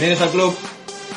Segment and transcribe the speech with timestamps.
[0.00, 0.56] Bienvenidos al club.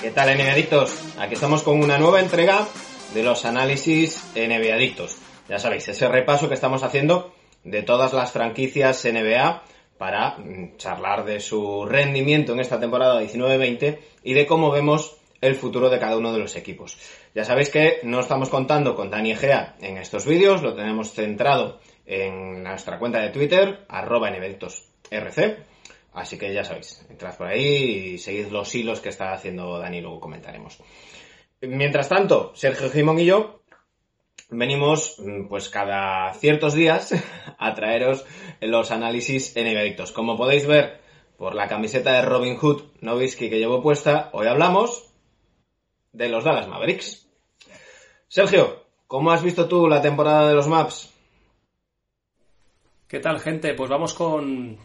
[0.01, 1.15] ¿Qué tal, NBA Adictos?
[1.17, 2.67] Aquí estamos con una nueva entrega
[3.13, 5.19] de los análisis NBA Adictos.
[5.47, 7.33] Ya sabéis, ese repaso que estamos haciendo
[7.63, 9.63] de todas las franquicias NBA
[9.97, 15.55] para mm, charlar de su rendimiento en esta temporada 19-20 y de cómo vemos el
[15.55, 16.97] futuro de cada uno de los equipos.
[17.33, 21.79] Ya sabéis que no estamos contando con Dani Egea en estos vídeos, lo tenemos centrado
[22.05, 25.72] en nuestra cuenta de Twitter, arroba RC.
[26.13, 30.01] Así que ya sabéis, entrad por ahí y seguid los hilos que está haciendo Dani,
[30.01, 30.77] luego comentaremos.
[31.61, 33.61] Mientras tanto, Sergio Gimón y yo
[34.49, 37.13] venimos mm, pues cada ciertos días
[37.57, 38.25] a traeros
[38.61, 40.11] los análisis en edictos.
[40.11, 41.01] Como podéis ver
[41.37, 45.11] por la camiseta de Robin Hood Novisky que llevo puesta, hoy hablamos
[46.11, 47.27] de los Dallas Mavericks.
[48.27, 51.11] Sergio, ¿cómo has visto tú la temporada de los Maps?
[53.07, 53.73] ¿Qué tal, gente?
[53.73, 54.77] Pues vamos con,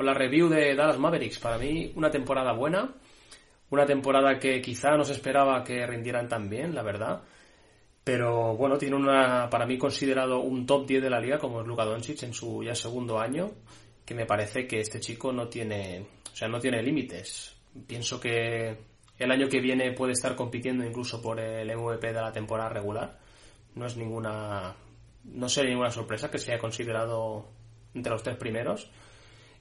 [0.00, 1.38] con la review de Dallas Mavericks.
[1.40, 2.94] Para mí, una temporada buena.
[3.68, 7.22] Una temporada que quizá no se esperaba que rindieran tan bien, la verdad.
[8.02, 11.66] Pero bueno, tiene una, para mí considerado un top 10 de la liga como es
[11.66, 13.50] Luka Doncic en su ya segundo año,
[14.06, 17.54] que me parece que este chico no tiene, o sea, no tiene límites.
[17.86, 18.78] Pienso que
[19.18, 23.18] el año que viene puede estar compitiendo incluso por el MVP de la temporada regular.
[23.74, 24.74] No es ninguna,
[25.24, 27.50] no sería ninguna sorpresa que sea considerado
[27.92, 28.90] entre los tres primeros.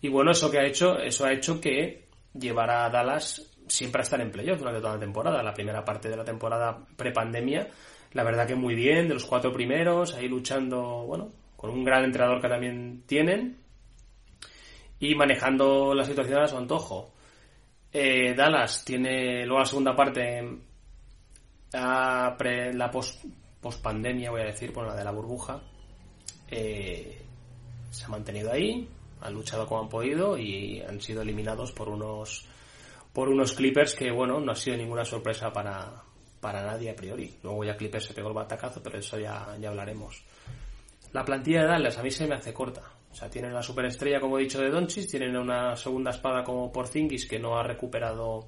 [0.01, 4.03] Y bueno, eso que ha hecho, eso ha hecho que llevará a Dallas siempre a
[4.03, 5.43] estar en playoff durante toda la temporada.
[5.43, 7.67] La primera parte de la temporada prepandemia,
[8.13, 12.03] la verdad que muy bien, de los cuatro primeros, ahí luchando, bueno, con un gran
[12.05, 13.57] entrenador que también tienen
[14.99, 17.13] y manejando la situación a su antojo.
[17.91, 20.41] Eh, Dallas tiene luego la segunda parte,
[21.73, 22.37] la,
[22.73, 23.25] la post,
[23.81, 25.61] pandemia, voy a decir, bueno, la de la burbuja,
[26.49, 27.21] eh,
[27.89, 28.87] se ha mantenido ahí,
[29.21, 32.45] han luchado como han podido y han sido eliminados por unos
[33.13, 36.03] por unos Clippers que bueno no ha sido ninguna sorpresa para,
[36.39, 37.35] para nadie a priori.
[37.43, 40.23] Luego ya Clippers se pegó el batacazo pero eso ya, ya hablaremos.
[41.11, 42.83] La plantilla de Dallas a mí se me hace corta.
[43.11, 46.71] O sea tienen la superestrella como he dicho de Doncic tienen una segunda espada como
[46.71, 48.47] Porzingis que no ha recuperado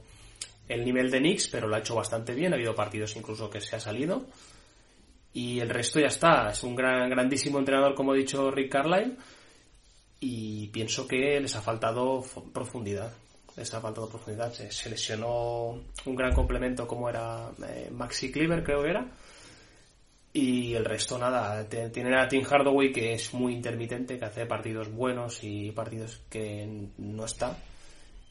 [0.68, 2.54] el nivel de Knicks pero lo ha hecho bastante bien.
[2.54, 4.26] Ha habido partidos incluso que se ha salido.
[5.34, 6.52] Y el resto ya está.
[6.52, 9.16] Es un gran grandísimo entrenador como ha dicho Rick Carlisle
[10.24, 12.24] y pienso que les ha faltado
[12.54, 13.12] profundidad.
[13.58, 14.54] Les ha faltado profundidad.
[14.54, 19.12] Se, lesionó un gran complemento como era eh, Maxi Cleaver, creo que era.
[20.32, 21.68] Y el resto nada.
[21.68, 26.88] Tienen a Tim Hardaway que es muy intermitente, que hace partidos buenos y partidos que
[27.00, 27.58] no está.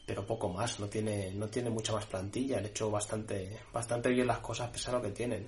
[0.05, 2.59] Pero poco más, no tiene, no tiene mucha más plantilla.
[2.59, 5.45] Han hecho bastante, bastante bien las cosas pese a lo que tienen.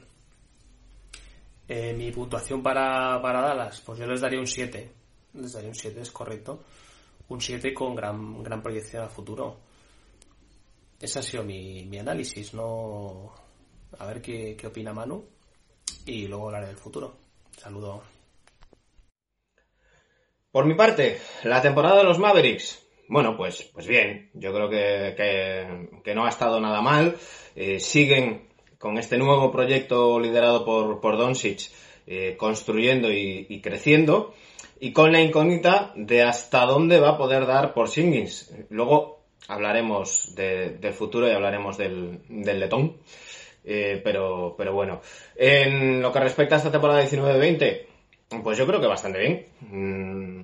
[1.69, 5.02] Eh, mi puntuación para, para Dallas, pues yo les daría un 7
[5.33, 6.63] les daría un 7, es correcto.
[7.29, 9.57] Un 7 con gran, gran proyección a futuro.
[10.99, 13.33] Ese ha sido mi, mi análisis, no...
[13.99, 15.23] A ver qué, qué opina Manu
[16.05, 17.15] y luego hablaré del futuro.
[17.57, 18.03] Saludo.
[20.51, 22.83] Por mi parte, la temporada de los Mavericks.
[23.07, 27.17] Bueno, pues, pues bien, yo creo que, que, no ha estado nada mal.
[27.55, 31.69] Eh, siguen con este nuevo proyecto liderado por, por Doncic,
[32.05, 34.33] eh, construyendo y, creciendo
[34.83, 38.53] y con la incógnita de hasta dónde va a poder dar por Singins.
[38.69, 42.97] Luego hablaremos del futuro y hablaremos del, del letón.
[43.63, 44.99] Eh, pero, pero bueno,
[45.37, 47.85] en lo que respecta a esta temporada 19-20,
[48.43, 49.47] pues yo creo que bastante bien.
[49.61, 50.41] Mm,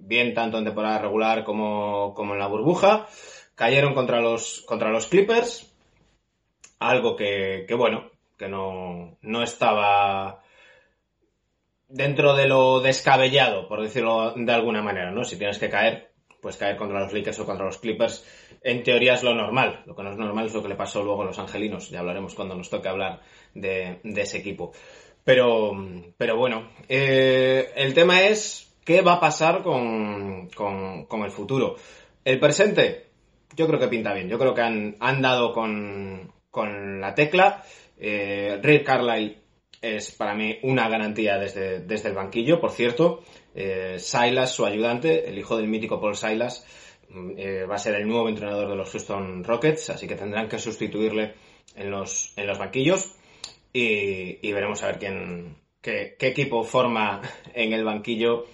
[0.00, 3.06] bien tanto en temporada regular como, como en la burbuja.
[3.54, 5.74] Cayeron contra los, contra los Clippers.
[6.80, 10.42] Algo que, que bueno, que no, no estaba
[11.88, 15.24] dentro de lo descabellado, por decirlo de alguna manera, ¿no?
[15.24, 16.10] Si tienes que caer,
[16.40, 18.24] pues caer contra los Lakers o contra los Clippers,
[18.62, 19.82] en teoría es lo normal.
[19.86, 21.90] Lo que no es normal es lo que le pasó luego a los Angelinos.
[21.90, 23.20] Ya hablaremos cuando nos toque hablar
[23.54, 24.72] de, ese equipo.
[25.24, 25.72] Pero,
[26.16, 31.76] pero bueno, eh, el tema es qué va a pasar con, con, el futuro.
[32.24, 33.06] El presente,
[33.56, 34.28] yo creo que pinta bien.
[34.28, 37.62] Yo creo que han, han dado con, con la tecla.
[37.98, 39.47] Eh, Rick Carlisle
[39.80, 42.60] es para mí una garantía desde, desde el banquillo.
[42.60, 43.22] Por cierto,
[43.54, 46.66] eh, Silas, su ayudante, el hijo del mítico Paul Silas,
[47.10, 50.48] mm, eh, va a ser el nuevo entrenador de los Houston Rockets, así que tendrán
[50.48, 51.34] que sustituirle
[51.76, 53.14] en los, en los banquillos
[53.72, 57.20] y, veremos a ver quién, qué, equipo forma
[57.54, 58.46] en el banquillo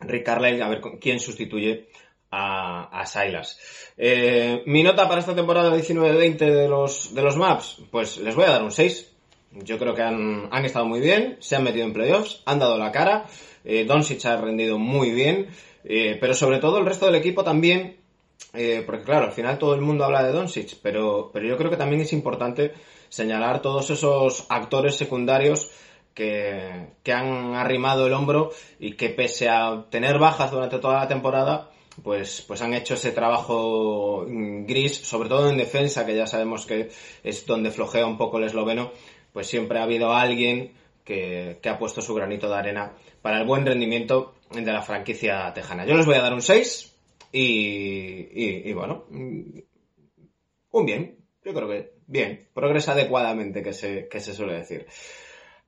[0.00, 1.88] Rick Carlisle, a ver quién sustituye
[2.30, 3.58] a, a Silas.
[3.96, 8.44] Eh, mi nota para esta temporada 19-20 de los, de los maps, pues les voy
[8.44, 9.13] a dar un 6
[9.62, 12.78] yo creo que han, han estado muy bien, se han metido en playoffs, han dado
[12.78, 13.26] la cara,
[13.64, 15.48] eh, Doncic ha rendido muy bien,
[15.84, 18.04] eh, pero sobre todo el resto del equipo también
[18.52, 21.70] eh, porque claro, al final todo el mundo habla de Doncic, pero, pero yo creo
[21.70, 22.72] que también es importante
[23.08, 25.70] señalar todos esos actores secundarios
[26.14, 31.08] que, que han arrimado el hombro y que pese a tener bajas durante toda la
[31.08, 31.70] temporada,
[32.02, 36.90] pues, pues han hecho ese trabajo gris, sobre todo en defensa, que ya sabemos que
[37.22, 38.92] es donde flojea un poco el esloveno,
[39.34, 40.72] pues siempre ha habido alguien
[41.04, 45.52] que, que ha puesto su granito de arena para el buen rendimiento de la franquicia
[45.52, 45.84] tejana.
[45.84, 46.96] Yo les voy a dar un 6
[47.32, 54.34] y, y, bueno, un bien, yo creo que bien, progresa adecuadamente, que se, que se
[54.34, 54.86] suele decir.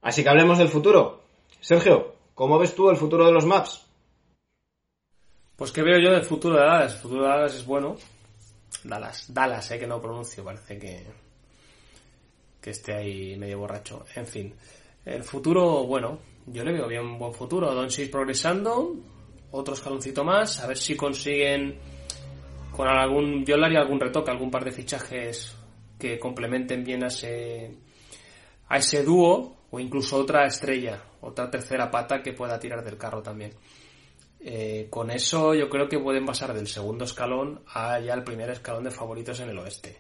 [0.01, 1.25] Así que hablemos del futuro.
[1.59, 3.85] Sergio, ¿cómo ves tú el futuro de los maps?
[5.57, 6.95] Pues que veo yo del futuro de Dallas.
[6.95, 7.97] El futuro de Dallas es bueno.
[8.85, 11.26] Dallas, Dallas, eh, que no pronuncio, parece que,
[12.67, 14.07] que esté ahí medio borracho.
[14.17, 14.53] En fin,
[15.05, 17.73] el futuro, bueno, yo le veo bien un buen futuro.
[17.73, 18.93] Doncic progresando,
[19.53, 21.79] otro escaloncito más, a ver si consiguen
[22.73, 25.55] con algún, yo haría algún retoque, algún par de fichajes
[25.97, 27.73] que complementen bien a ese,
[28.67, 33.23] a ese dúo o incluso otra estrella, otra tercera pata que pueda tirar del carro
[33.23, 33.53] también.
[34.41, 38.51] Eh, con eso yo creo que pueden pasar del segundo escalón a ya el primer
[38.51, 39.99] escalón de favoritos en el oeste.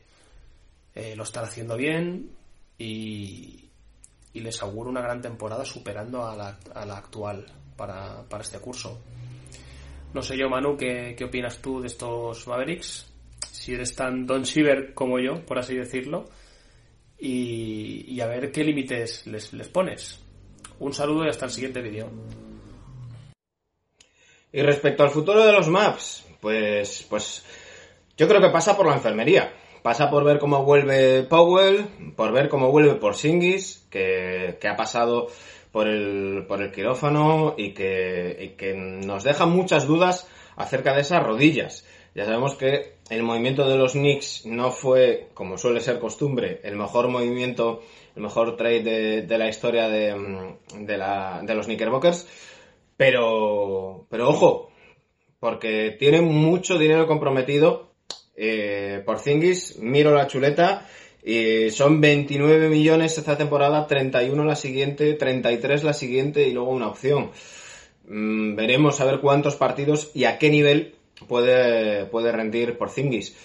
[0.96, 2.34] Eh, lo están haciendo bien
[2.78, 3.70] y,
[4.32, 7.46] y, les auguro una gran temporada superando a la, a la actual
[7.76, 9.00] para, para, este curso.
[10.14, 13.12] No sé yo, Manu, ¿qué, ¿qué, opinas tú de estos Mavericks?
[13.50, 16.26] Si eres tan Don Shiver como yo, por así decirlo,
[17.18, 20.20] y, y a ver qué límites les, les pones.
[20.78, 22.10] Un saludo y hasta el siguiente vídeo.
[24.52, 27.44] Y respecto al futuro de los maps, pues, pues
[28.16, 29.52] yo creo que pasa por la enfermería.
[29.86, 31.86] Pasa por ver cómo vuelve Powell,
[32.16, 35.28] por ver cómo vuelve Porzingis, que, que ha pasado
[35.70, 41.02] por el, por el quirófano y que, y que nos deja muchas dudas acerca de
[41.02, 41.86] esas rodillas.
[42.16, 46.74] Ya sabemos que el movimiento de los Knicks no fue, como suele ser costumbre, el
[46.74, 47.80] mejor movimiento,
[48.16, 52.26] el mejor trade de, la historia de, de, los Knickerbockers
[52.96, 54.72] pero, pero ojo,
[55.38, 57.85] porque tiene mucho dinero comprometido
[58.36, 59.78] eh, por Zingis.
[59.78, 60.86] Miro la chuleta
[61.70, 67.32] son 29 millones esta temporada, 31 la siguiente, 33 la siguiente y luego una opción.
[68.06, 70.94] Mm, veremos a ver cuántos partidos y a qué nivel
[71.26, 73.36] puede, puede rendir por Zingis.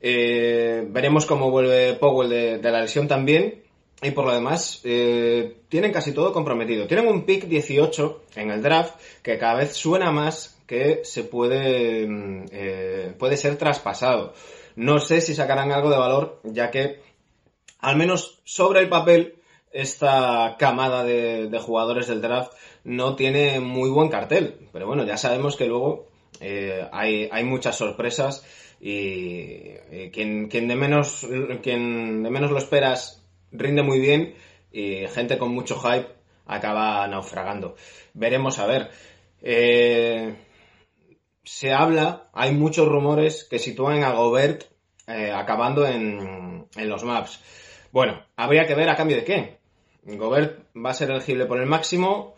[0.00, 3.69] Eh, veremos cómo vuelve Powell de la lesión también
[4.02, 6.86] y por lo demás, eh, tienen casi todo comprometido.
[6.86, 12.06] Tienen un pick 18 en el draft que cada vez suena más que se puede,
[12.06, 14.32] mm, eh, puede ser traspasado.
[14.76, 17.00] No sé si sacarán algo de valor, ya que,
[17.80, 19.34] al menos sobre el papel,
[19.72, 22.52] esta camada de, jugadores del draft
[22.84, 24.68] no tiene muy buen cartel.
[24.72, 26.06] Pero bueno, ya sabemos que luego
[26.40, 28.44] eh, hay, hay muchas sorpresas
[28.80, 31.26] y, y quien, quien, de menos,
[31.62, 33.19] quien de menos lo esperas
[33.52, 34.34] rinde muy bien
[34.72, 36.08] y gente con mucho hype
[36.46, 37.76] acaba naufragando.
[38.14, 38.90] Veremos a ver.
[39.42, 40.34] Eh,
[41.44, 44.64] se habla, hay muchos rumores que sitúan a Gobert
[45.06, 47.40] eh, acabando en, en, los maps.
[47.90, 49.58] Bueno, habría que ver a cambio de qué.
[50.04, 52.34] Gobert va a ser elegible por el máximo.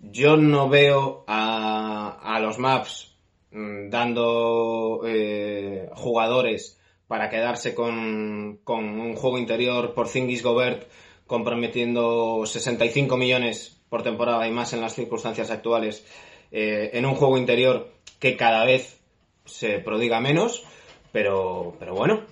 [0.00, 3.16] Yo no veo a, a los maps
[3.50, 10.88] mmm, dando eh, jugadores para quedarse con, con un juego interior por Zingis Gobert
[11.26, 16.06] comprometiendo 65 millones por temporada y más en las circunstancias actuales
[16.50, 19.00] eh, en un juego interior que cada vez
[19.44, 20.64] se prodiga menos,
[21.12, 22.22] pero, pero bueno,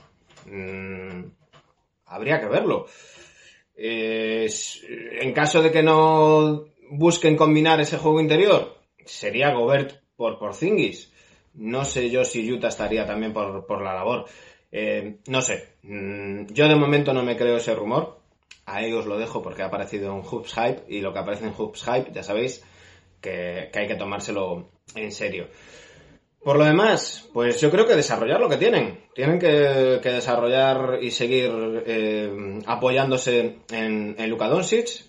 [0.46, 1.24] mmm,
[2.06, 2.86] habría que verlo.
[3.74, 4.48] Eh,
[5.20, 11.12] en caso de que no busquen combinar ese juego interior, sería Gobert por Porzingis.
[11.54, 14.26] No sé yo si Utah estaría también por, por la labor.
[14.72, 18.18] Eh, no sé, mm, yo de momento no me creo ese rumor.
[18.64, 21.52] Ahí os lo dejo porque ha aparecido en Hoops Hype y lo que aparece en
[21.52, 22.64] Hoops Hype, ya sabéis
[23.20, 25.48] que, hay que tomárselo en serio.
[26.42, 29.00] Por lo demás, pues yo creo que desarrollar lo que tienen.
[29.14, 29.46] Tienen que,
[30.02, 31.50] desarrollar y seguir
[31.86, 35.04] eh, apoyándose en, en Luka Doncic,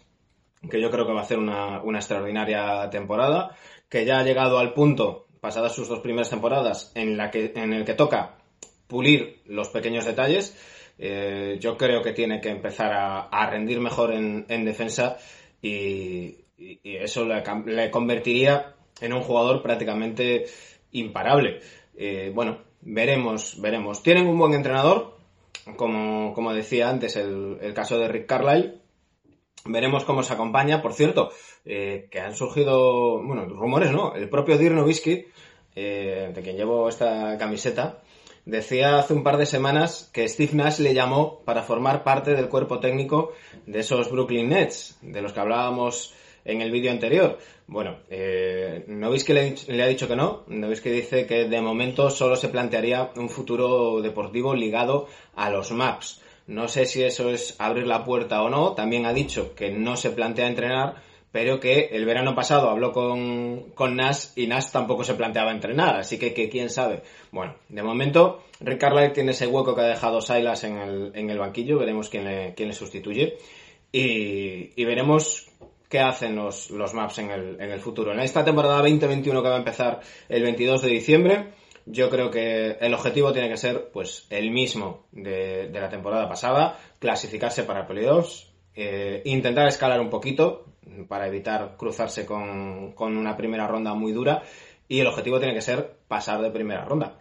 [0.70, 3.56] que yo creo que va a hacer una, extraordinaria temporada,
[3.90, 8.43] que ya ha llegado al punto, pasadas sus dos primeras temporadas, en el que toca
[8.88, 10.56] pulir los pequeños detalles.
[10.98, 15.18] Eh, yo creo que tiene que empezar a, rendir mejor en, en defensa
[15.62, 16.38] y,
[16.84, 20.46] eso le, convertiría en un jugador prácticamente
[20.92, 21.60] imparable.
[21.96, 24.04] Eh, bueno, veremos, veremos.
[24.04, 25.18] Tienen un buen entrenador,
[25.76, 28.80] como, decía antes el, caso de Rick Carlisle.
[29.66, 30.82] Veremos cómo se acompaña.
[30.82, 31.32] Por cierto,
[31.66, 34.14] eh, que han surgido, bueno, rumores, ¿no?
[34.14, 35.26] El propio Dirk Nowitzki,
[35.76, 38.04] de quien llevo esta camiseta,
[38.46, 42.50] decía hace un par de semanas que Steve Nash le llamó para formar parte del
[42.50, 43.34] cuerpo técnico
[43.66, 46.14] de esos Brooklyn Nets, de los que hablábamos
[46.46, 47.38] en el vídeo anterior.
[47.68, 50.44] Bueno, eh, ¿no veis que le, ha dicho que no?
[50.48, 55.50] ¿No veis que dice que de momento solo se plantearía un futuro deportivo ligado a
[55.50, 56.22] los Maps?
[56.46, 58.74] No sé si eso es abrir la puerta o no.
[58.74, 60.96] También ha dicho que no se plantea entrenar,
[61.34, 65.96] pero que el verano pasado habló con, con Nash y Nash tampoco se planteaba entrenar.
[65.98, 67.02] Así que, quién sabe.
[67.32, 71.40] Bueno, de momento, Rick tiene ese hueco que ha dejado Silas en el, en el
[71.40, 71.80] banquillo.
[71.80, 73.38] Veremos quién le, quién le sustituye.
[73.92, 75.50] Y, y veremos
[75.90, 78.14] qué hacen los, los maps en el, en el futuro.
[78.14, 81.48] En esta temporada 2021 que va a empezar el 22 de diciembre,
[81.88, 86.80] yo creo que el objetivo tiene que ser pues el mismo de, la temporada pasada,
[87.00, 90.66] clasificarse para playoffs, eh, intentar escalar un poquito
[91.08, 94.44] para evitar cruzarse con, con una primera ronda muy dura
[94.88, 97.20] y el objetivo tiene que ser pasar de primera ronda.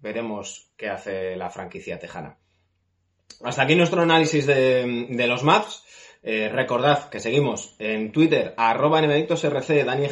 [0.00, 2.38] Veremos qué hace la franquicia tejana.
[3.42, 5.82] Hasta aquí nuestro análisis de, de los maps.
[6.26, 10.06] Eh, recordad que seguimos en Twitter, arroba NBAdictosRC, Dani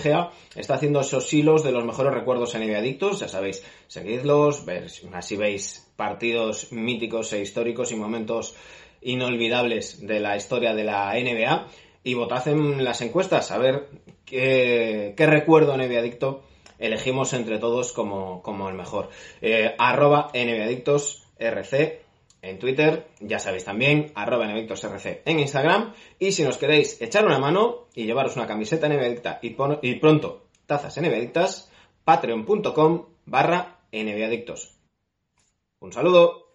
[0.55, 5.37] está haciendo esos hilos de los mejores recuerdos en Adictos, ya sabéis, seguidlos, ver, así
[5.37, 8.55] veis partidos míticos e históricos y momentos
[9.03, 11.67] inolvidables de la historia de la NBA
[12.05, 13.89] y votad en las encuestas a ver
[14.25, 16.41] qué, recuerdo NBA
[16.79, 19.11] elegimos entre todos como, como el mejor.
[19.41, 22.03] Eh, arroba NBAdictosRC
[22.43, 27.39] en Twitter, ya sabéis también, arroba rc en Instagram, y si nos queréis echar una
[27.39, 31.71] mano y llevaros una camiseta NBAdicta y, y pronto tazas NBAdictas,
[32.05, 34.75] patreon.com barra NBAdictos.
[35.79, 36.52] Un saludo.